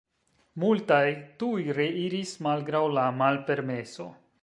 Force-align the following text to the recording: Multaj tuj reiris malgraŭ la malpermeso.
Multaj 0.63 1.03
tuj 1.43 1.67
reiris 1.81 2.35
malgraŭ 2.49 2.85
la 3.01 3.07
malpermeso. 3.23 4.13